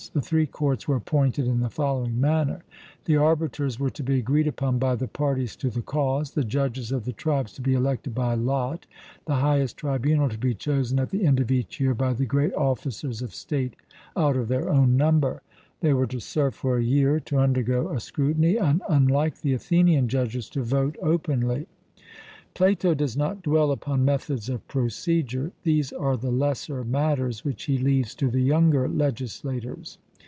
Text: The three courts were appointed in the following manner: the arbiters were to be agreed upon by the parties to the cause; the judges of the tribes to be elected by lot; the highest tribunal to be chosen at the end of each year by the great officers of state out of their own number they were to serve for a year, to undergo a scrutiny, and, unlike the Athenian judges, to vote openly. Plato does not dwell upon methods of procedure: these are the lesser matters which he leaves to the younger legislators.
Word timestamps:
The 0.15 0.19
three 0.21 0.47
courts 0.47 0.87
were 0.87 0.95
appointed 0.95 1.45
in 1.47 1.59
the 1.59 1.69
following 1.69 2.19
manner: 2.19 2.63
the 3.05 3.17
arbiters 3.17 3.79
were 3.79 3.91
to 3.91 4.01
be 4.01 4.17
agreed 4.17 4.47
upon 4.47 4.79
by 4.79 4.95
the 4.95 5.07
parties 5.07 5.55
to 5.57 5.69
the 5.69 5.83
cause; 5.83 6.31
the 6.31 6.43
judges 6.43 6.91
of 6.91 7.05
the 7.05 7.13
tribes 7.13 7.53
to 7.53 7.61
be 7.61 7.75
elected 7.75 8.15
by 8.15 8.33
lot; 8.33 8.87
the 9.25 9.35
highest 9.35 9.77
tribunal 9.77 10.27
to 10.29 10.39
be 10.39 10.55
chosen 10.55 10.99
at 10.99 11.11
the 11.11 11.23
end 11.23 11.39
of 11.39 11.51
each 11.51 11.79
year 11.79 11.93
by 11.93 12.13
the 12.13 12.25
great 12.25 12.53
officers 12.55 13.21
of 13.21 13.33
state 13.35 13.75
out 14.17 14.35
of 14.35 14.47
their 14.47 14.69
own 14.69 14.97
number 14.97 15.43
they 15.81 15.93
were 15.93 16.07
to 16.07 16.19
serve 16.19 16.55
for 16.55 16.77
a 16.77 16.83
year, 16.83 17.19
to 17.19 17.37
undergo 17.37 17.89
a 17.89 17.99
scrutiny, 17.99 18.57
and, 18.57 18.81
unlike 18.89 19.41
the 19.41 19.53
Athenian 19.53 20.07
judges, 20.07 20.49
to 20.49 20.63
vote 20.63 20.97
openly. 21.03 21.67
Plato 22.53 22.93
does 22.93 23.15
not 23.15 23.41
dwell 23.41 23.71
upon 23.71 24.03
methods 24.03 24.49
of 24.49 24.67
procedure: 24.67 25.53
these 25.63 25.93
are 25.93 26.17
the 26.17 26.31
lesser 26.31 26.83
matters 26.83 27.45
which 27.45 27.63
he 27.63 27.77
leaves 27.77 28.13
to 28.15 28.29
the 28.29 28.41
younger 28.41 28.89
legislators. 28.89 29.97